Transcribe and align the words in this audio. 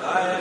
I 0.00 0.36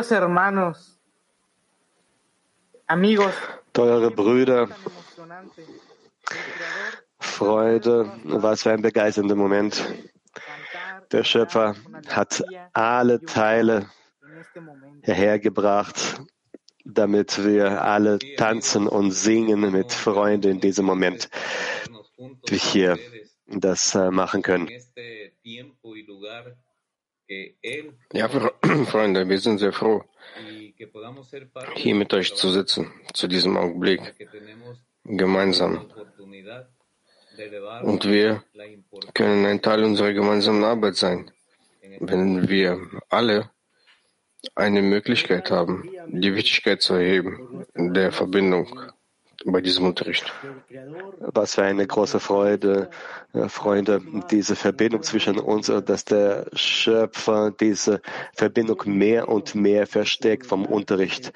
Queridos 0.00 0.10
hermanos, 0.12 0.98
amigos, 2.86 3.34
Teure 3.70 4.10
Brüder, 4.10 4.66
Freude, 7.18 8.10
was 8.24 8.62
für 8.62 8.70
ein 8.70 8.80
begeisternder 8.80 9.34
Moment. 9.34 9.84
Der 11.12 11.22
Schöpfer 11.22 11.74
hat 12.08 12.42
alle 12.72 13.20
Teile 13.20 13.90
hergebracht, 15.02 16.22
damit 16.86 17.44
wir 17.44 17.84
alle 17.84 18.18
tanzen 18.38 18.88
und 18.88 19.10
singen 19.10 19.70
mit 19.70 19.92
Freude 19.92 20.48
in 20.48 20.60
diesem 20.60 20.86
Moment, 20.86 21.28
wie 22.48 22.56
hier 22.56 22.98
das 23.48 23.94
äh, 23.94 24.10
machen 24.10 24.40
können. 24.40 24.70
Ja, 28.12 28.28
Freunde, 28.86 29.28
wir 29.28 29.38
sind 29.38 29.58
sehr 29.58 29.72
froh, 29.72 30.02
hier 31.76 31.94
mit 31.94 32.12
euch 32.12 32.34
zu 32.34 32.50
sitzen, 32.50 32.92
zu 33.14 33.28
diesem 33.28 33.56
Augenblick, 33.56 34.00
gemeinsam. 35.04 35.86
Und 37.82 38.04
wir 38.04 38.42
können 39.14 39.46
ein 39.46 39.62
Teil 39.62 39.84
unserer 39.84 40.12
gemeinsamen 40.12 40.64
Arbeit 40.64 40.96
sein, 40.96 41.30
wenn 42.00 42.48
wir 42.48 42.80
alle 43.08 43.50
eine 44.56 44.82
Möglichkeit 44.82 45.50
haben, 45.52 45.88
die 46.08 46.34
Wichtigkeit 46.34 46.82
zu 46.82 46.94
erheben 46.94 47.64
der 47.76 48.10
Verbindung 48.10 48.92
bei 49.44 49.60
diesem 49.60 49.86
Unterricht. 49.86 50.32
Was 51.20 51.54
für 51.54 51.62
eine 51.62 51.86
große 51.86 52.20
Freude, 52.20 52.90
äh, 53.32 53.48
Freunde, 53.48 54.02
diese 54.30 54.56
Verbindung 54.56 55.02
zwischen 55.02 55.38
uns, 55.38 55.68
äh, 55.68 55.82
dass 55.82 56.04
der 56.04 56.46
Schöpfer 56.52 57.50
diese 57.50 58.02
Verbindung 58.34 58.82
mehr 58.86 59.28
und 59.28 59.54
mehr 59.54 59.86
verstärkt 59.86 60.46
vom 60.46 60.66
Unterricht 60.66 61.32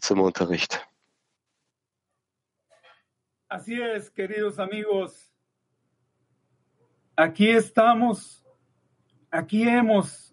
zum 0.00 0.20
Unterricht. 0.20 0.86
Así 3.48 3.78
es, 3.78 4.10
queridos 4.10 4.58
amigos. 4.58 5.30
Aquí 7.14 7.50
estamos, 7.50 8.42
aquí 9.30 9.62
hemos, 9.64 10.32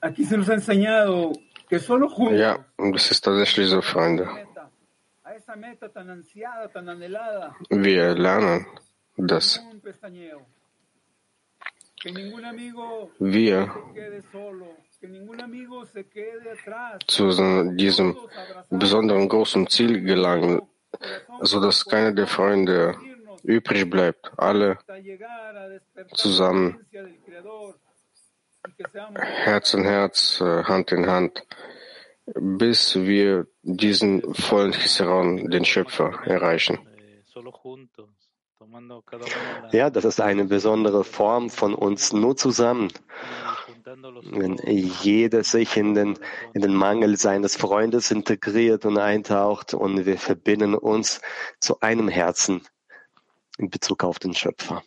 aquí 0.00 0.24
se 0.24 0.38
nos 0.38 0.48
ha 0.48 0.54
enseñado 0.54 1.32
que 1.68 1.78
solo 1.78 2.08
juntos. 2.08 2.38
Ja, 2.38 2.64
das 2.78 3.10
ist 3.10 3.22
tatsächlich 3.22 3.68
so, 3.68 3.82
Freunde. 3.82 4.43
Wir 7.70 8.14
lernen, 8.14 8.66
dass 9.16 9.60
wir 13.18 13.74
zu 17.06 17.30
diesem 17.76 18.16
besonderen 18.70 19.28
großen 19.28 19.68
Ziel 19.68 20.02
gelangen, 20.02 20.62
sodass 21.40 21.84
keiner 21.84 22.12
der 22.12 22.26
Freunde 22.26 22.96
übrig 23.44 23.88
bleibt, 23.88 24.32
alle 24.36 24.78
zusammen. 26.14 26.84
Herz 29.14 29.74
in 29.74 29.84
Herz, 29.84 30.40
Hand 30.40 30.90
in 30.90 31.06
Hand 31.06 31.46
bis 32.26 32.96
wir 32.96 33.46
diesen 33.62 34.34
vollen 34.34 34.72
Chisaron, 34.72 35.50
den 35.50 35.64
Schöpfer, 35.64 36.20
erreichen. 36.24 36.78
Ja, 39.72 39.90
das 39.90 40.04
ist 40.04 40.20
eine 40.20 40.44
besondere 40.44 41.04
Form 41.04 41.50
von 41.50 41.74
uns 41.74 42.12
nur 42.12 42.36
zusammen. 42.36 42.90
Wenn 43.84 44.58
jeder 44.64 45.44
sich 45.44 45.76
in 45.76 45.94
den, 45.94 46.18
in 46.54 46.62
den 46.62 46.74
Mangel 46.74 47.16
seines 47.16 47.56
Freundes 47.56 48.10
integriert 48.10 48.86
und 48.86 48.98
eintaucht 48.98 49.74
und 49.74 50.06
wir 50.06 50.18
verbinden 50.18 50.74
uns 50.74 51.20
zu 51.60 51.80
einem 51.80 52.08
Herzen 52.08 52.62
in 53.58 53.70
Bezug 53.70 54.02
auf 54.02 54.18
den 54.18 54.34
Schöpfer. 54.34 54.82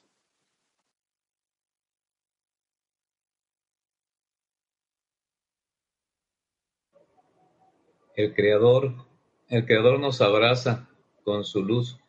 El 8.17 8.33
Creador, 8.33 8.93
el 9.47 9.63
Creador 9.67 9.99
nos 9.99 10.21
abraza 10.21 10.89
con 11.23 11.45
su 11.45 11.63
luz, 11.63 11.99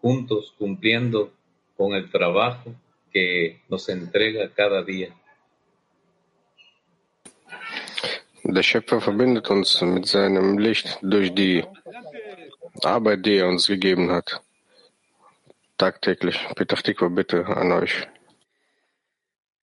juntos 0.00 0.52
cumpliendo 0.58 1.32
con 1.76 1.94
el 1.94 2.10
trabajo 2.10 2.74
que 3.12 3.62
nos 3.68 3.88
entrega 3.88 4.50
cada 4.52 4.82
día. 4.82 5.14
Der 8.42 8.62
Schöpfer 8.64 9.00
verbindet 9.00 9.48
uns 9.50 9.80
mit 9.82 10.06
seinem 10.06 10.58
Licht 10.58 10.98
durch 11.02 11.32
die 11.32 11.64
Arbeit, 12.82 13.24
die 13.24 13.36
er 13.36 13.46
uns 13.46 13.68
gegeben 13.68 14.10
hat. 14.10 14.40
Tagtäglich. 15.76 16.38
Petachtikwa, 16.56 17.08
bitte 17.08 17.46
an 17.46 17.70
euch. 17.72 18.08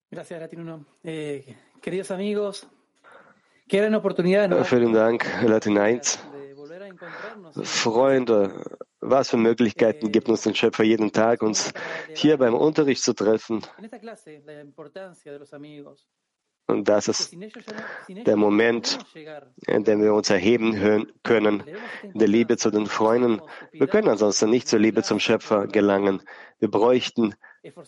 Gracias, 0.09 0.39
Latino. 0.39 0.85
Eh, 1.03 1.43
queridos 1.81 2.11
amigos, 2.11 2.67
Vielen 3.67 4.93
Dank, 4.93 5.25
Latin 5.43 5.77
1. 5.77 6.19
Freunde, 7.63 8.63
was 8.99 9.29
für 9.29 9.37
Möglichkeiten 9.37 10.11
gibt 10.11 10.29
uns 10.29 10.43
der 10.43 10.53
Schöpfer 10.53 10.83
jeden 10.83 11.11
Tag, 11.11 11.41
uns 11.41 11.73
hier 12.13 12.37
beim 12.37 12.53
Unterricht 12.53 13.01
zu 13.01 13.13
treffen? 13.13 13.61
Und 16.67 16.89
das 16.89 17.07
ist 17.07 17.35
der 18.09 18.35
Moment, 18.37 18.99
in 19.67 19.83
dem 19.83 20.01
wir 20.01 20.13
uns 20.13 20.29
erheben 20.29 21.07
können, 21.23 21.63
der 22.13 22.27
Liebe 22.27 22.57
zu 22.57 22.69
den 22.69 22.85
Freunden. 22.85 23.41
Wir 23.71 23.87
können 23.87 24.09
ansonsten 24.09 24.49
nicht 24.51 24.67
zur 24.67 24.79
Liebe 24.79 25.01
zum 25.01 25.19
Schöpfer 25.19 25.67
gelangen. 25.67 26.21
Wir 26.59 26.69
bräuchten, 26.69 27.33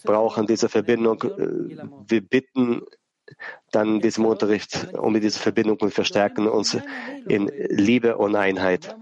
brauchen 0.03 0.47
diese 0.47 0.69
Verbindung. 0.69 1.21
Wir 2.07 2.21
bitten 2.21 2.81
dann 3.71 3.99
diesem 3.99 4.25
Unterricht 4.25 4.93
um 4.93 5.19
diese 5.19 5.39
Verbindung 5.39 5.77
und 5.81 5.93
verstärken 5.93 6.47
uns 6.47 6.77
in 7.27 7.47
Liebe 7.69 8.17
und 8.17 8.35
Einheit. 8.35 8.95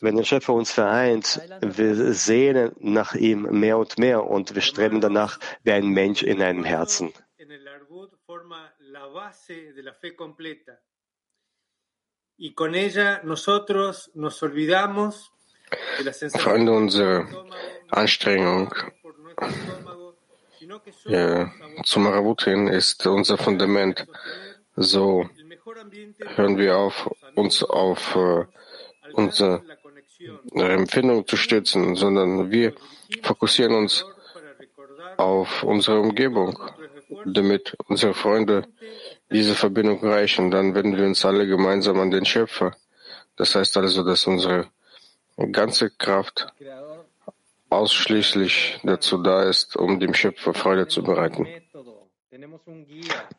Wenn 0.00 0.16
der 0.16 0.24
Schöpfer 0.24 0.52
uns 0.52 0.70
vereint, 0.70 1.40
wir 1.62 2.12
sehnen 2.12 2.72
nach 2.78 3.14
ihm 3.14 3.42
mehr 3.42 3.78
und 3.78 3.98
mehr 3.98 4.26
und 4.26 4.54
wir 4.54 4.62
streben 4.62 5.00
danach 5.00 5.38
wie 5.62 5.72
ein 5.72 5.88
Mensch 5.88 6.22
in 6.22 6.42
einem 6.42 6.64
Herzen. 6.64 7.12
Freunde, 16.36 16.72
unsere 16.72 17.26
Anstrengung 17.90 18.74
ja, 21.06 21.52
zum 21.84 22.04
Marabutin 22.04 22.68
ist 22.68 23.06
unser 23.06 23.38
Fundament. 23.38 24.06
So 24.76 25.28
hören 26.36 26.58
wir 26.58 26.76
auf, 26.76 27.10
uns 27.34 27.62
auf 27.62 28.16
äh, 28.16 28.44
unsere 29.12 29.62
Empfindung 30.54 31.26
zu 31.26 31.36
stützen, 31.36 31.94
sondern 31.94 32.50
wir 32.50 32.74
fokussieren 33.22 33.74
uns 33.74 34.04
auf 35.16 35.62
unsere 35.62 36.00
Umgebung, 36.00 36.58
damit 37.24 37.76
unsere 37.86 38.14
Freunde 38.14 38.66
diese 39.30 39.54
Verbindung 39.54 40.02
erreichen. 40.02 40.50
Dann 40.50 40.74
wenden 40.74 40.96
wir 40.96 41.06
uns 41.06 41.24
alle 41.24 41.46
gemeinsam 41.46 42.00
an 42.00 42.10
den 42.10 42.24
Schöpfer. 42.24 42.76
Das 43.36 43.54
heißt 43.54 43.76
also, 43.76 44.04
dass 44.04 44.26
unsere 44.26 44.68
ganze 45.52 45.90
Kraft 45.90 46.46
ausschließlich 47.74 48.80
dazu 48.82 49.18
da 49.18 49.42
ist, 49.42 49.76
um 49.76 50.00
dem 50.00 50.14
Schöpfer 50.14 50.54
Freude 50.54 50.88
zu 50.88 51.02
bereiten. 51.02 51.46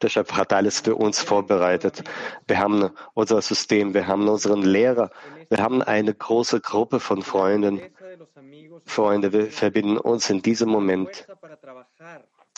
Der 0.01 0.09
Schöpfer 0.09 0.37
hat 0.37 0.53
alles 0.53 0.79
für 0.79 0.95
uns 0.95 1.21
vorbereitet. 1.21 2.03
Wir 2.47 2.59
haben 2.59 2.91
unser 3.13 3.41
System, 3.41 3.93
wir 3.93 4.07
haben 4.07 4.27
unseren 4.27 4.61
Lehrer, 4.61 5.11
wir 5.49 5.57
haben 5.57 5.81
eine 5.81 6.13
große 6.13 6.61
Gruppe 6.61 6.99
von 6.99 7.21
Freunden. 7.21 7.81
Freunde, 8.85 9.33
wir 9.33 9.51
verbinden 9.51 9.97
uns 9.97 10.29
in 10.29 10.41
diesem 10.41 10.69
Moment, 10.69 11.27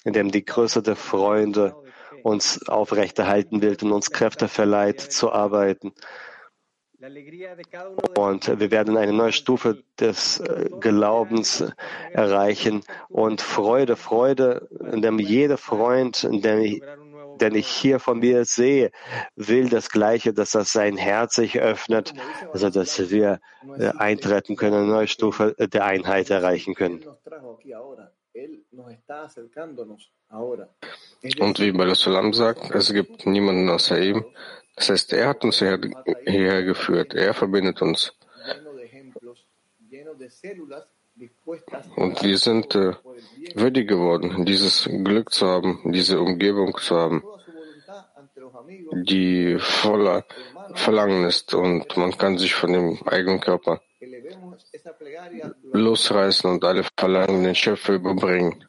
in 0.04 0.14
dem 0.14 0.32
die 0.32 0.46
Größe 0.46 0.84
der 0.84 0.96
Freunde 0.96 1.76
uns 2.24 2.68
aufrechterhalten 2.68 3.62
will 3.62 3.78
und 3.82 3.92
uns 3.92 4.12
Kräfte 4.12 4.48
verleiht 4.48 5.00
zu 5.00 5.32
arbeiten. 5.32 5.94
Und 8.16 8.60
wir 8.60 8.72
werden 8.72 8.98
eine 8.98 9.14
neue 9.14 9.32
Stufe 9.32 9.84
des 10.00 10.40
äh, 10.40 10.70
Glaubens 10.80 11.64
erreichen 12.12 12.84
und 13.10 13.42
Freude, 13.42 13.96
Freude, 13.96 14.68
in 14.92 15.04
dem 15.04 15.20
jeder 15.20 15.58
Freund, 15.58 16.24
den 16.24 16.62
ich, 16.62 16.82
den 17.40 17.54
ich 17.54 17.68
hier 17.68 18.00
von 18.00 18.20
mir 18.20 18.46
sehe, 18.46 18.92
will 19.36 19.70
das 19.70 19.92
Gleiche, 19.92 20.34
dass 20.34 20.52
das 20.52 20.72
sein 20.72 20.98
Herz 20.98 21.36
sich 21.36 21.60
öffnet, 21.60 22.16
also 22.52 22.72
dass 22.72 23.12
wir 23.12 23.40
äh, 23.78 23.90
eintreten 23.90 24.56
können, 24.56 24.78
eine 24.78 24.88
neue 24.88 25.08
Stufe 25.08 25.56
der 25.60 25.86
Einheit 25.86 26.32
erreichen 26.32 26.74
können. 26.74 27.06
Und 31.40 31.60
wie 31.60 31.72
Balasalam 31.72 32.34
sagt, 32.34 32.72
es 32.72 32.92
gibt 32.92 33.26
niemanden 33.28 33.70
außer 33.70 34.00
ihm. 34.00 34.26
Das 34.78 34.90
heißt, 34.90 35.14
er 35.14 35.30
hat 35.30 35.44
uns 35.44 35.60
her, 35.60 35.80
hierher 36.26 36.64
geführt. 36.64 37.14
Er 37.16 37.34
verbindet 37.34 37.82
uns. 37.82 38.14
Und 41.96 42.24
wir 42.24 42.38
sind 42.38 42.76
äh, 42.76 42.94
würdig 43.56 43.88
geworden, 43.88 44.46
dieses 44.46 44.84
Glück 44.84 45.32
zu 45.32 45.48
haben, 45.48 45.82
diese 45.86 46.22
Umgebung 46.22 46.78
zu 46.78 46.96
haben, 46.96 47.24
die 48.92 49.58
voller 49.60 50.26
Verlangen 50.76 51.26
ist 51.26 51.56
und 51.56 51.98
man 51.98 52.16
kann 52.16 52.38
sich 52.38 52.54
von 52.54 52.72
dem 52.72 53.00
eigenen 53.08 53.40
Körper 53.40 53.82
losreißen 55.74 56.52
und 56.52 56.64
alle 56.64 56.84
Verlangen 56.98 57.44
den 57.44 57.56
Schöpfer 57.56 57.94
überbringen. 57.94 58.64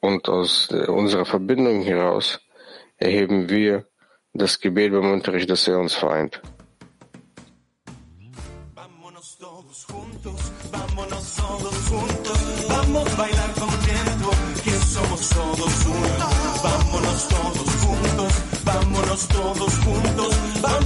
Und 0.00 0.28
aus 0.28 0.68
äh, 0.72 0.86
unserer 0.86 1.24
Verbindung 1.24 1.82
heraus 1.82 2.40
erheben 3.02 3.48
wir 3.48 3.86
das 4.32 4.60
Gebet 4.60 4.92
beim 4.92 5.10
Unterricht, 5.12 5.50
dass 5.50 5.68
er 5.68 5.78
uns 5.78 5.94
vereint. 5.94 6.40
Somos 14.92 15.28
todos 15.28 15.86
uno. 15.86 16.48
Vámonos 16.62 17.28
todos 17.28 17.78
juntos, 17.78 18.32
vámonos 18.68 19.28
todos 19.28 19.74
juntos. 19.86 20.34
Vamos. 20.62 20.82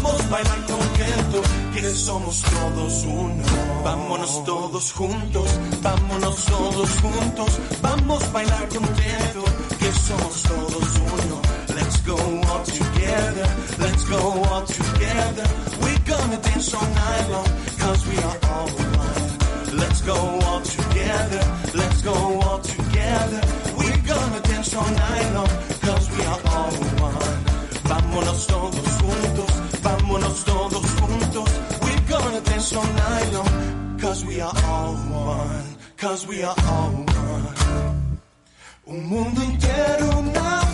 Vamos 7.83 8.33
bailar 8.33 8.69
contento, 8.69 9.45
que 9.79 9.93
somos 9.93 10.43
todos 10.43 10.97
uno. 10.97 11.46
Let's 11.87 12.01
go 12.01 12.17
all 12.17 12.65
together, 12.65 13.47
let's 13.79 14.05
go 14.07 14.19
all 14.19 14.63
together. 14.67 15.47
We're 15.81 16.03
gonna 16.05 16.37
dance 16.43 16.75
all 16.75 16.83
night 16.83 17.29
long, 17.31 17.47
cause 17.79 18.05
we 18.09 18.17
are 18.27 18.39
all 18.51 18.69
one. 19.05 19.79
Let's 19.79 20.01
go 20.01 20.17
all 20.17 20.61
together, 20.63 21.43
let's 21.77 22.03
go 22.03 22.13
all 22.43 22.59
together. 22.59 23.41
We're 23.79 24.03
gonna 24.03 24.41
dance 24.51 24.75
all 24.75 24.91
night 24.91 25.31
long, 25.33 25.53
cause 25.87 26.11
we 26.11 26.23
are 26.25 26.41
all 26.57 26.73
one. 27.07 27.37
Vámonos 27.87 28.47
todos 28.49 28.89
juntos, 28.99 29.53
vámonos 29.87 30.45
todos 30.45 30.87
juntos. 30.99 31.51
We're 31.83 32.05
gonna 32.09 32.41
dance 32.41 32.73
all 32.75 32.93
night 32.95 33.33
long, 33.33 33.99
cause 34.01 34.25
we 34.25 34.41
are 34.41 34.57
all 34.65 34.95
one, 35.37 35.65
cause 35.97 36.27
we 36.27 36.43
are 36.43 36.57
all 36.67 36.91
one. 36.91 37.97
Un 38.89 39.09
mundo 39.09 39.41
entero, 39.43 40.19
una 40.19 40.66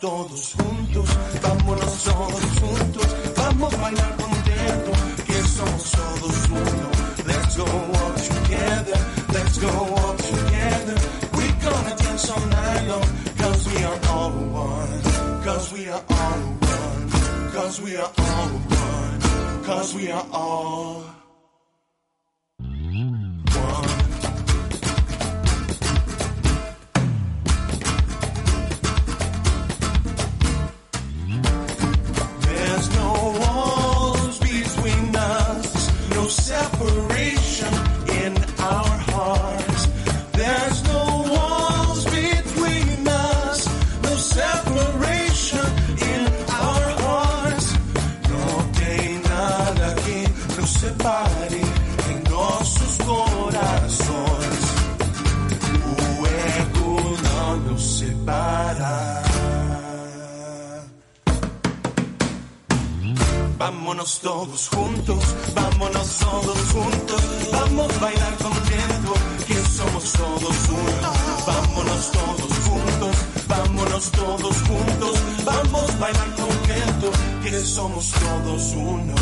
todos 0.00 0.54
juntos, 0.54 1.08
vámonos 1.42 2.04
todos 2.04 2.40
juntos. 2.60 3.06
Vamos 3.36 3.74
a 3.74 3.76
bailar 3.78 4.16
contento, 4.16 4.92
que 5.26 5.42
somos 5.48 5.90
todos 5.90 6.48
uno. 6.50 6.88
Let's 7.26 7.56
go 7.56 7.64
all 7.64 8.14
together, 8.14 8.98
let's 9.32 9.58
go 9.58 9.68
all 9.68 10.16
together. 10.16 10.94
We're 11.34 11.58
gonna 11.62 11.96
dance 11.96 12.30
all 12.30 12.46
night 12.46 12.88
long, 12.88 13.08
cause 13.38 13.66
we 13.68 13.84
are 13.84 14.00
all 14.08 14.32
one. 14.52 15.02
Cause 15.44 15.72
we 15.72 15.88
are 15.88 16.02
all 16.08 16.40
one. 16.60 17.52
Cause 17.52 17.80
we 17.80 17.96
are 17.96 18.12
all 18.18 18.48
one. 18.68 19.64
Cause 19.64 19.94
we 19.94 20.10
are 20.10 20.26
all 20.32 21.07
Vámonos 64.17 64.19
todos 64.21 64.67
juntos, 64.69 65.23
vámonos 65.53 66.17
todos 66.17 66.57
juntos, 66.71 67.21
vamos 67.51 67.95
a 67.95 67.99
bailar 67.99 68.33
contento, 68.37 69.13
que 69.45 69.53
somos 69.77 70.13
todos 70.13 70.57
uno. 70.69 71.09
Vámonos 71.45 72.11
todos 72.11 72.53
juntos, 72.65 73.15
vámonos 73.47 74.11
todos 74.11 74.55
juntos, 74.67 75.15
vamos 75.45 75.89
a 75.93 75.97
bailar 75.97 76.29
contento, 76.41 77.07
que 77.43 77.59
somos 77.61 78.11
todos 78.13 78.73
uno. 78.73 79.13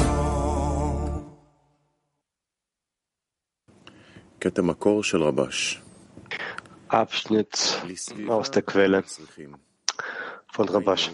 קטע 4.39 4.62
מקור 4.62 5.03
של 5.03 5.24
רבש. 5.24 5.81
Abschnitt 6.89 7.81
aus 8.29 8.51
der 8.51 8.63
Quelle 8.63 9.03
Von 10.56 10.68
Rabash. 10.70 11.10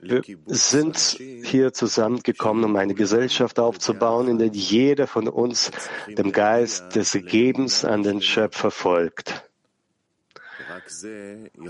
Wir 0.00 0.22
sind 0.46 0.98
hier 0.98 1.72
zusammengekommen, 1.72 2.64
um 2.64 2.74
eine 2.76 2.94
Gesellschaft 2.94 3.60
aufzubauen, 3.60 4.26
in 4.26 4.38
der 4.38 4.48
jeder 4.48 5.06
von 5.06 5.28
uns 5.28 5.70
dem 6.08 6.32
Geist 6.32 6.96
des 6.96 7.12
Gebens 7.12 7.84
an 7.84 8.02
den 8.02 8.20
Schöpfer 8.20 8.72
folgt. 8.72 9.48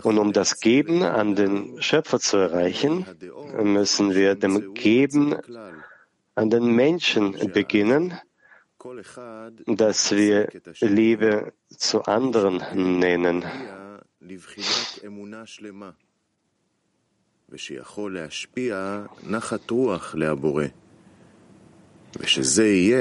Und 0.03 0.19
um 0.19 0.33
das 0.33 0.61
Geben 0.61 1.03
an 1.03 1.35
den 1.35 1.83
Schöpfer 1.83 2.21
zu 2.21 2.39
erreichen, 2.39 3.07
müssen 3.63 4.15
wir 4.15 4.35
dem 4.35 4.73
Geben 4.73 5.37
an 6.35 6.49
den 6.49 6.75
Menschen 6.75 7.53
beginnen, 7.53 8.19
das 9.67 10.11
wir 10.13 10.49
Liebe 10.81 11.53
zu 11.69 12.03
anderen 12.05 12.63
nennen. 12.99 13.45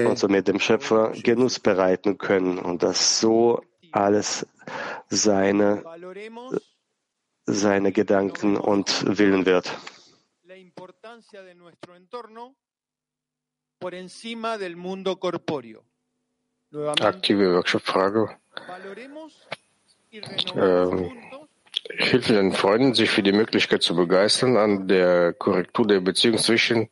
Und 0.07 0.19
somit 0.19 0.47
dem 0.47 0.59
Schöpfer 0.59 1.11
Genuss 1.11 1.59
bereiten 1.59 2.17
können 2.17 2.59
und 2.59 2.83
dass 2.83 3.19
so 3.19 3.63
alles 3.91 4.45
seine, 5.09 5.83
seine 7.45 7.91
Gedanken 7.91 8.57
und 8.57 9.17
Willen 9.17 9.45
wird. 9.45 9.75
Aktive 17.01 17.55
Workshop-Frage. 17.55 18.29
Ähm, 20.55 21.11
hilft 21.89 22.29
den 22.29 22.51
Freunden, 22.53 22.93
sich 22.93 23.09
für 23.09 23.23
die 23.23 23.31
Möglichkeit 23.31 23.81
zu 23.81 23.95
begeistern, 23.95 24.57
an 24.57 24.87
der 24.87 25.33
Korrektur 25.33 25.87
der 25.87 26.01
Beziehung 26.01 26.37
zwischen 26.37 26.89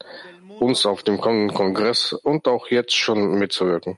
uns 0.59 0.85
auf 0.85 1.03
dem 1.03 1.19
kommenden 1.19 1.55
Kongress 1.55 2.13
und 2.13 2.47
auch 2.47 2.67
jetzt 2.67 2.95
schon 2.95 3.37
mitzuwirken. 3.37 3.97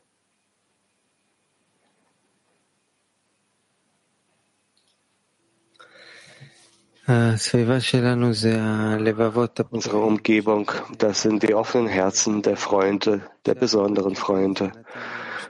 Unsere 9.71 9.97
Umgebung, 9.97 10.71
das 10.99 11.23
sind 11.23 11.41
die 11.41 11.55
offenen 11.55 11.87
Herzen 11.87 12.43
der 12.43 12.55
Freunde, 12.55 13.21
der 13.47 13.55
besonderen 13.55 14.15
Freunde, 14.15 14.71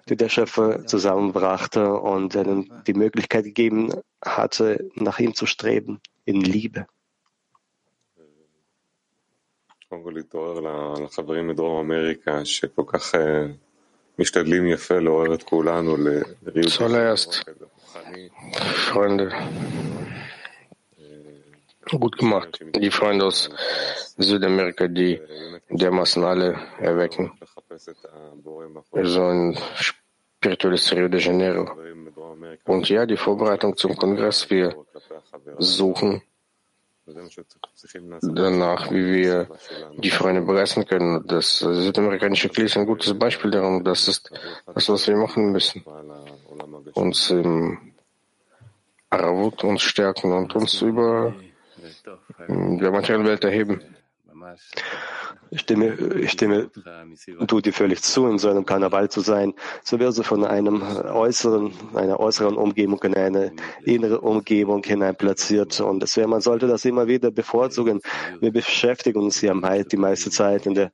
die 0.09 0.15
der 0.15 0.29
Schöpfer 0.29 0.85
zusammenbrachte 0.85 1.93
und 1.93 2.35
ihnen 2.35 2.71
die 2.87 2.93
Möglichkeit 2.93 3.45
gegeben 3.45 3.93
hatte, 4.23 4.89
nach 4.95 5.19
ihm 5.19 5.35
zu 5.35 5.45
streben, 5.45 6.01
in 6.25 6.41
Liebe. 6.41 6.87
Zuallererst, 16.67 17.45
Freunde, 18.91 19.31
gut 21.97 22.17
gemacht. 22.17 22.59
Die 22.75 22.91
Freunde 22.91 23.25
aus 23.25 23.49
Südamerika, 24.17 24.87
die 24.87 25.19
dermaßen 25.69 26.23
alle 26.23 26.59
erwecken. 26.79 27.31
So 29.03 29.53
ein 30.39 30.55
spirituelles 30.55 30.91
Rio 30.93 31.07
de 31.07 31.19
Janeiro. 31.19 31.69
Und 32.65 32.89
ja, 32.89 33.05
die 33.05 33.17
Vorbereitung 33.17 33.75
zum 33.75 33.95
Kongress, 33.95 34.49
wir 34.49 34.75
suchen 35.57 36.21
danach, 38.21 38.91
wie 38.91 39.13
wir 39.13 39.47
die 39.97 40.11
Freunde 40.11 40.41
begeistern 40.41 40.85
können. 40.85 41.25
Das 41.27 41.59
südamerikanische 41.59 42.49
Kli 42.49 42.65
ist 42.65 42.77
ein 42.77 42.85
gutes 42.85 43.17
Beispiel 43.17 43.51
darum. 43.51 43.83
Das 43.83 44.07
ist 44.07 44.31
das, 44.73 44.89
was 44.89 45.07
wir 45.07 45.17
machen 45.17 45.51
müssen. 45.51 45.83
Uns 46.93 47.31
im 47.31 47.93
Aravut 49.09 49.63
uns 49.63 49.81
stärken 49.81 50.31
und 50.31 50.55
uns 50.55 50.81
über 50.81 51.33
der 52.47 52.91
materiellen 52.91 53.25
Welt 53.25 53.43
erheben. 53.43 53.81
Ich 55.50 55.60
stimme, 55.60 55.94
ich 56.16 56.32
stimme 56.32 56.70
du 57.46 57.60
dir 57.60 57.72
völlig 57.72 58.02
zu, 58.02 58.26
in 58.26 58.38
so 58.38 58.50
einem 58.50 58.66
Karneval 58.66 59.08
zu 59.08 59.20
sein. 59.20 59.54
So 59.82 59.98
wirst 60.00 60.18
du 60.18 60.22
von 60.22 60.44
einem 60.44 60.82
äußeren, 60.82 61.72
einer 61.94 62.18
äußeren 62.18 62.56
Umgebung 62.56 63.02
in 63.04 63.14
eine 63.14 63.52
innere 63.84 64.20
Umgebung 64.20 64.82
hinein 64.82 65.14
platziert. 65.16 65.80
Und 65.80 66.02
es 66.02 66.16
wäre, 66.16 66.28
man 66.28 66.40
sollte 66.40 66.66
das 66.66 66.84
immer 66.84 67.06
wieder 67.06 67.30
bevorzugen. 67.30 68.00
Wir 68.40 68.52
beschäftigen 68.52 69.20
uns 69.20 69.40
ja 69.40 69.54
die 69.54 69.96
meiste 69.96 70.30
Zeit 70.30 70.66
in 70.66 70.74
der 70.74 70.90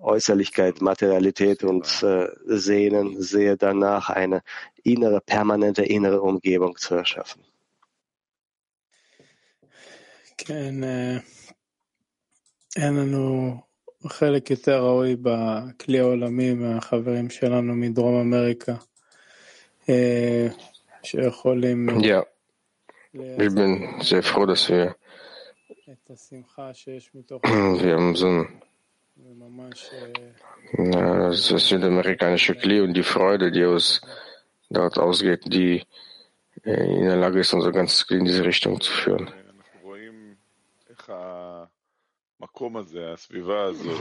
Äußerlichkeit, 0.00 0.80
Materialität 0.80 1.62
und 1.62 2.02
äh, 2.02 2.26
sehnen, 2.46 3.22
sehe 3.22 3.56
danach 3.56 4.10
eine 4.10 4.42
innere, 4.82 5.20
permanente 5.20 5.84
innere 5.84 6.20
Umgebung 6.22 6.76
zu 6.76 6.96
erschaffen. 6.96 7.42
כן, 10.44 10.74
אין 12.76 12.96
לנו 12.96 13.60
חלק 14.06 14.50
יותר 14.50 14.84
ראוי 14.84 15.16
בכלי 15.22 16.00
העולמי 16.00 16.54
מהחברים 16.54 17.30
שלנו 17.30 17.74
מדרום 17.74 18.20
אמריקה, 18.20 18.74
שיכולים... 21.02 21.88
Ja, 21.88 22.22
ich 23.14 23.54
bin 23.54 24.00
sehr 24.00 24.22
froh, 24.22 24.46
dass 24.46 24.68
wir, 24.70 24.96
wir 27.82 27.94
haben 27.94 28.14
so 28.16 28.26
ein 28.26 28.62
ja, 30.78 31.28
das 31.28 31.68
südamerikanische 31.68 32.54
Kli 32.54 32.80
und 32.80 32.94
die 32.94 33.02
Freude, 33.02 33.52
die 33.52 33.64
aus 33.64 34.00
dort 34.70 34.98
ausgeht, 34.98 35.42
die 35.44 35.84
in 36.64 37.04
der 37.04 37.16
Lage 37.16 37.40
ist, 37.40 37.52
unser 37.52 37.72
ganzes 37.72 38.06
Kli 38.06 38.18
in 38.18 38.24
diese 38.24 38.44
Richtung 38.44 38.80
zu 38.80 38.92
führen. 38.92 39.30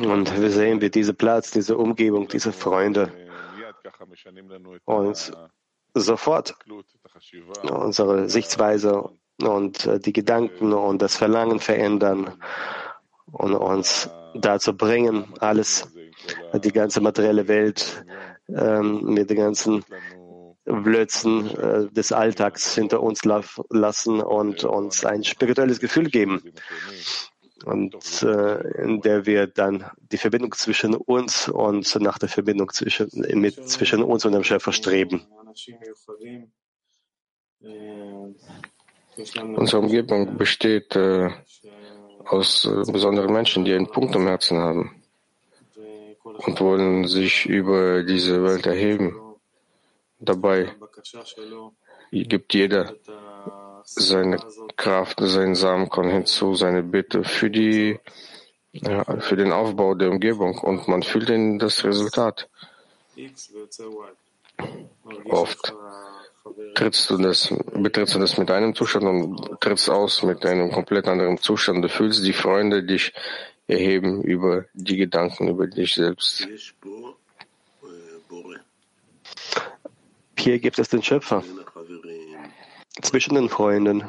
Und 0.04 0.40
wir 0.40 0.50
sehen, 0.50 0.80
wie 0.80 0.90
dieser 0.90 1.14
Platz, 1.14 1.50
diese 1.50 1.76
Umgebung, 1.76 2.28
diese 2.28 2.52
Freunde 2.52 3.10
uns 4.84 5.32
sofort. 5.94 6.54
unsere 7.62 8.28
Sichtweise 8.28 9.10
und 9.40 9.88
die 10.04 10.12
Gedanken 10.12 10.72
und 10.72 11.00
das 11.00 11.16
Verlangen 11.16 11.60
verändern 11.60 12.42
und 13.32 13.54
uns 13.54 14.10
dazu 14.34 14.76
bringen, 14.76 15.32
alles, 15.40 15.88
die 16.52 16.72
ganze 16.72 17.00
materielle 17.00 17.48
Welt 17.48 18.04
ähm, 18.48 19.04
mit 19.04 19.30
den 19.30 19.38
ganzen 19.38 19.84
Blödsinn 20.64 21.50
äh, 21.56 21.86
des 21.90 22.12
Alltags 22.12 22.74
hinter 22.74 23.02
uns 23.02 23.22
lassen 23.24 24.20
und 24.20 24.64
uns 24.64 25.04
ein 25.04 25.24
spirituelles 25.24 25.80
Gefühl 25.80 26.10
geben 26.10 26.42
und 27.64 28.22
äh, 28.22 28.82
in 28.82 29.00
der 29.00 29.26
wir 29.26 29.46
dann 29.46 29.84
die 30.12 30.18
Verbindung 30.18 30.52
zwischen 30.52 30.94
uns 30.94 31.48
und 31.48 31.94
nach 32.00 32.18
der 32.18 32.28
Verbindung 32.28 32.70
zwischen, 32.72 33.08
mit, 33.34 33.68
zwischen 33.68 34.02
uns 34.02 34.24
und 34.24 34.32
dem 34.32 34.44
Schöpfer 34.44 34.72
streben. 34.72 35.26
Unsere 39.56 39.82
Umgebung 39.82 40.36
besteht 40.36 40.94
äh, 40.94 41.30
aus 42.26 42.66
äh, 42.66 42.92
besonderen 42.92 43.32
Menschen, 43.32 43.64
die 43.64 43.72
einen 43.72 43.90
Punkt 43.90 44.14
im 44.14 44.26
Herzen 44.26 44.58
haben 44.58 45.02
und 46.24 46.60
wollen 46.60 47.06
sich 47.06 47.46
über 47.46 48.02
diese 48.02 48.42
Welt 48.44 48.66
erheben. 48.66 49.16
Dabei 50.18 50.74
gibt 52.10 52.52
jeder 52.54 52.94
seine 53.86 54.38
Kraft, 54.76 55.20
seinen 55.20 55.54
Samenkorn 55.54 56.10
hinzu, 56.10 56.54
seine 56.54 56.82
Bitte 56.82 57.22
für 57.22 57.50
die, 57.50 57.98
ja, 58.72 59.04
für 59.20 59.36
den 59.36 59.52
Aufbau 59.52 59.94
der 59.94 60.10
Umgebung 60.10 60.58
und 60.58 60.88
man 60.88 61.02
fühlt 61.02 61.30
in 61.30 61.58
das 61.58 61.84
Resultat. 61.84 62.48
Oft 65.24 65.72
trittst 66.74 67.10
du 67.10 67.16
das, 67.16 67.54
betrittst 67.74 68.14
du 68.14 68.18
das 68.18 68.36
mit 68.38 68.50
einem 68.50 68.74
Zustand 68.74 69.06
und 69.06 69.60
trittst 69.60 69.88
aus 69.88 70.22
mit 70.22 70.44
einem 70.44 70.72
komplett 70.72 71.06
anderen 71.06 71.38
Zustand. 71.38 71.84
Du 71.84 71.88
fühlst 71.88 72.24
die 72.24 72.32
Freunde 72.32 72.82
dich 72.82 73.12
erheben 73.68 74.22
über 74.22 74.64
die 74.74 74.96
Gedanken, 74.96 75.48
über 75.48 75.66
dich 75.68 75.94
selbst. 75.94 76.46
Hier 80.38 80.58
gibt 80.58 80.78
es 80.78 80.88
den 80.88 81.02
Schöpfer 81.02 81.42
zwischen 83.02 83.34
den 83.34 83.48
Freunden, 83.48 84.04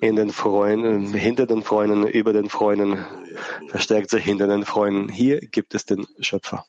in 0.00 0.16
den 0.16 0.30
Freunden, 0.30 1.14
hinter 1.14 1.46
den 1.46 1.62
Freunden, 1.62 2.06
über 2.06 2.32
den 2.32 2.48
Freunden, 2.48 3.04
verstärkt 3.68 4.10
sich 4.10 4.24
hinter 4.24 4.48
den 4.48 4.64
Freunden. 4.64 5.08
Hier 5.08 5.40
gibt 5.40 5.74
es 5.74 5.86
den 5.86 6.06
Schöpfer. 6.18 6.64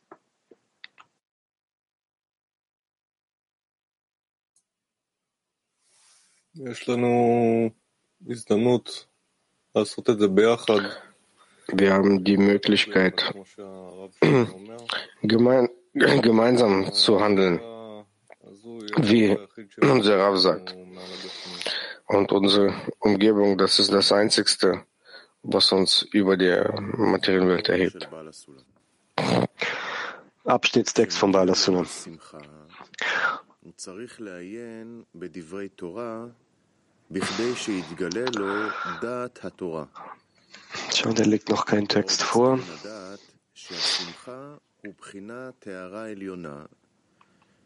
Wir 11.67 11.93
haben 11.93 12.23
die 12.23 12.37
Möglichkeit, 12.37 13.33
gemein, 15.23 15.69
gemeinsam 15.93 16.93
zu 16.93 17.19
handeln 17.19 17.59
wie 18.97 19.37
unser 19.81 20.19
Rav 20.19 20.37
sagt. 20.37 20.75
Und 22.07 22.31
unsere 22.31 22.73
Umgebung, 22.99 23.57
das 23.57 23.79
ist 23.79 23.91
das 23.91 24.11
Einzigste, 24.11 24.85
was 25.41 25.71
uns 25.71 26.03
über 26.11 26.37
die 26.37 26.63
Materienwelt 26.97 27.69
erhebt. 27.69 28.09
Abschnittstext 30.45 31.17
von 31.17 31.31
Balasuna. 31.31 31.85
Schau, 40.93 41.13
da 41.13 41.23
liegt 41.23 41.49
noch 41.49 41.65
kein 41.65 41.87
Text 41.87 42.23
vor. 42.23 42.59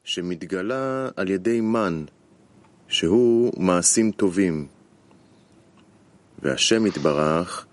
שמתגלה 0.07 1.09
על 1.15 1.29
ידי 1.29 1.61
מן, 1.61 2.05
שהוא 2.87 3.63
מעשים 3.63 4.11
טובים. 4.11 4.67
והשם 6.39 6.85
יתברך 6.85 7.65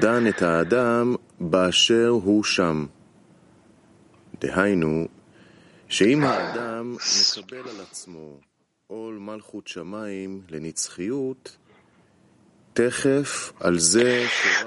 דן 0.00 0.26
את 0.26 0.42
האדם 0.42 1.14
באשר 1.40 2.08
הוא 2.08 2.44
שם. 2.44 2.86
דהיינו, 4.40 5.08
שאם 5.88 6.22
האדם 6.24 6.96
מקבל 7.30 7.68
על 7.68 7.80
עצמו 7.80 8.40
עול 8.86 9.18
מלכות 9.18 9.68
שמיים 9.68 10.42
לנצחיות, 10.50 11.56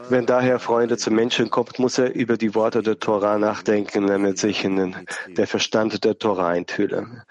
Wenn 0.09 0.25
daher 0.25 0.59
Freunde 0.59 0.97
zu 0.97 1.11
Menschen 1.11 1.49
kommt, 1.49 1.77
muss 1.79 1.97
er 1.97 2.15
über 2.15 2.37
die 2.37 2.55
Worte 2.55 2.81
der 2.81 2.99
Tora 2.99 3.37
nachdenken, 3.37 4.07
damit 4.07 4.39
sich 4.39 4.63
in 4.63 4.77
den, 4.77 4.95
der 5.27 5.47
Verstand 5.47 6.03
der 6.03 6.17
Tora 6.17 6.55
enthülle. 6.55 7.23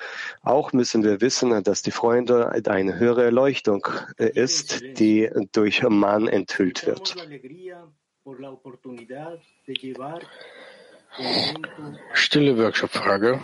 Auch 0.42 0.72
müssen 0.72 1.02
wir 1.02 1.20
wissen, 1.20 1.62
dass 1.64 1.82
die 1.82 1.90
Freunde 1.90 2.52
eine 2.68 2.98
höhere 2.98 3.24
Erleuchtung 3.24 3.86
ist, 4.16 4.82
die 4.98 5.28
durch 5.52 5.82
Mann 5.82 6.28
enthüllt 6.28 6.86
wird. 6.86 7.16
Stille 12.12 12.58
Workshop-Frage. 12.58 13.40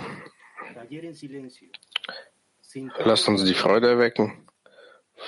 Lasst 3.05 3.29
uns 3.29 3.45
die 3.45 3.55
Freude 3.55 3.89
erwecken 3.89 4.44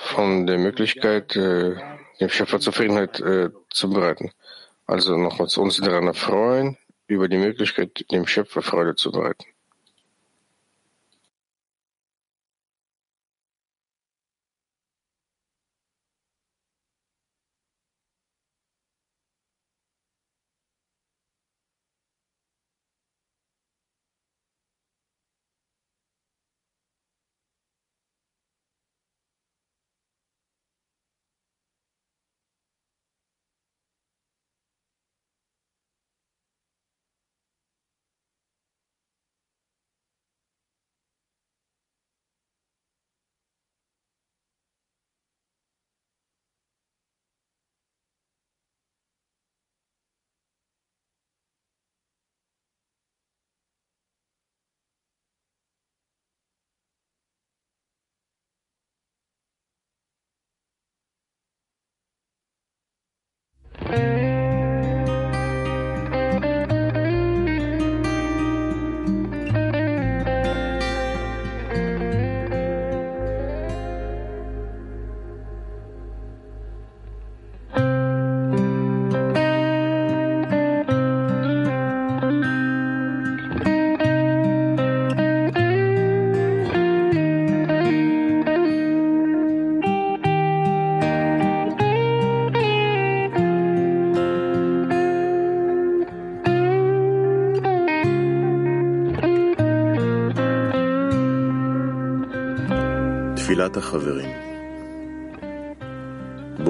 von 0.03 0.47
der 0.47 0.57
Möglichkeit, 0.57 1.35
äh, 1.35 1.75
dem 2.19 2.29
Schöpfer 2.29 2.59
Zufriedenheit 2.59 3.19
äh, 3.19 3.49
zu 3.69 3.89
bereiten. 3.89 4.31
Also 4.85 5.17
nochmals 5.17 5.57
uns 5.57 5.77
daran 5.77 6.07
erfreuen, 6.07 6.77
über 7.07 7.27
die 7.27 7.37
Möglichkeit, 7.37 8.05
dem 8.11 8.27
Schöpfer 8.27 8.61
Freude 8.61 8.95
zu 8.95 9.11
bereiten. 9.11 9.45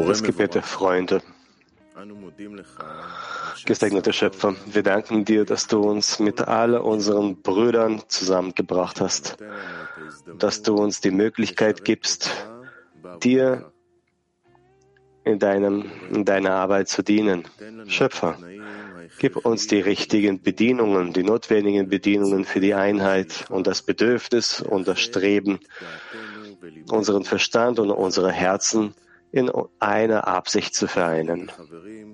Das 0.07 0.23
Gebet 0.23 0.55
der 0.55 0.63
Freunde. 0.63 1.21
Gesegneter 3.65 4.13
Schöpfer, 4.13 4.55
wir 4.65 4.83
danken 4.83 5.23
dir, 5.23 5.45
dass 5.45 5.67
du 5.67 5.81
uns 5.81 6.19
mit 6.19 6.41
all 6.41 6.75
unseren 6.75 7.41
Brüdern 7.41 8.01
zusammengebracht 8.07 8.99
hast, 8.99 9.37
dass 10.39 10.63
du 10.63 10.75
uns 10.75 11.01
die 11.01 11.11
Möglichkeit 11.11 11.83
gibst, 11.85 12.31
dir 13.21 13.71
in, 15.23 15.37
deinem, 15.37 15.91
in 16.11 16.25
deiner 16.25 16.53
Arbeit 16.53 16.87
zu 16.87 17.03
dienen. 17.03 17.43
Schöpfer, 17.87 18.37
gib 19.19 19.35
uns 19.37 19.67
die 19.67 19.81
richtigen 19.81 20.41
Bedienungen, 20.41 21.13
die 21.13 21.23
notwendigen 21.23 21.89
Bedienungen 21.89 22.45
für 22.45 22.59
die 22.59 22.73
Einheit 22.73 23.45
und 23.49 23.67
das 23.67 23.81
Bedürfnis 23.81 24.61
und 24.61 24.87
das 24.87 24.99
Streben, 24.99 25.59
unseren 26.89 27.23
Verstand 27.23 27.79
und 27.79 27.91
unsere 27.91 28.31
Herzen 28.31 28.93
in 29.31 29.51
einer 29.79 30.27
Absicht 30.27 30.73
zu 30.73 30.87
vereinen. 30.87 31.51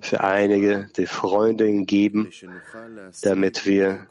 Für 0.01 0.21
einige 0.21 0.89
die 0.97 1.05
Freundin 1.05 1.85
geben, 1.85 2.31
damit 3.21 3.65
wir 3.65 4.07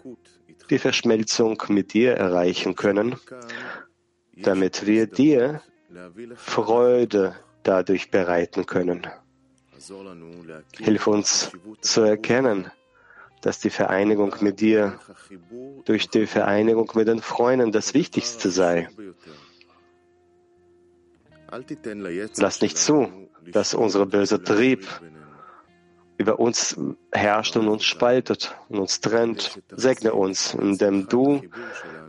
die 0.70 0.78
Verschmelzung 0.78 1.62
mit 1.68 1.92
dir 1.92 2.14
erreichen 2.14 2.76
können, 2.76 3.16
damit 4.36 4.86
wir 4.86 5.06
dir 5.06 5.62
Freude 6.36 7.36
dadurch 7.62 8.10
bereiten 8.10 8.66
können. 8.66 9.06
Hilf 10.78 11.06
uns 11.06 11.50
zu 11.80 12.02
erkennen, 12.02 12.70
dass 13.42 13.58
die 13.58 13.70
Vereinigung 13.70 14.34
mit 14.40 14.60
dir 14.60 14.98
durch 15.84 16.08
die 16.08 16.26
Vereinigung 16.26 16.90
mit 16.94 17.08
den 17.08 17.20
Freunden 17.20 17.72
das 17.72 17.92
Wichtigste 17.92 18.50
sei. 18.50 18.88
Lass 22.38 22.62
nicht 22.62 22.78
zu, 22.78 23.28
dass 23.52 23.74
unser 23.74 24.06
böser 24.06 24.42
Trieb 24.42 24.86
über 26.16 26.38
uns 26.38 26.76
herrscht 27.12 27.56
und 27.56 27.68
uns 27.68 27.84
spaltet 27.84 28.56
und 28.68 28.78
uns 28.78 29.00
trennt. 29.00 29.60
Segne 29.70 30.14
uns, 30.14 30.54
indem 30.54 31.08
du 31.08 31.42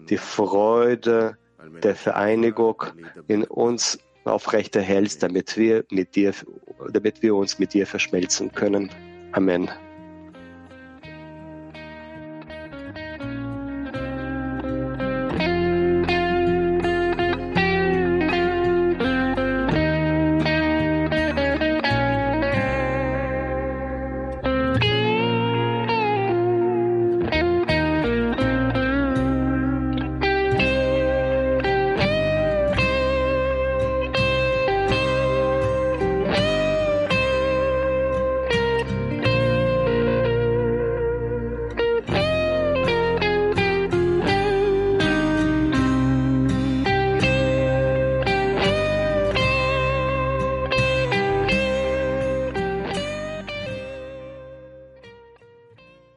die 0.09 0.17
Freude 0.17 1.37
der 1.81 1.95
Vereinigung 1.95 2.83
in 3.27 3.43
uns 3.43 3.99
aufrechterhältst, 4.23 5.23
damit 5.23 5.57
wir 5.57 5.83
mit 5.89 6.15
dir, 6.15 6.33
damit 6.91 7.21
wir 7.21 7.35
uns 7.35 7.59
mit 7.59 7.73
dir 7.73 7.87
verschmelzen 7.87 8.51
können. 8.51 8.89
Amen. 9.31 9.69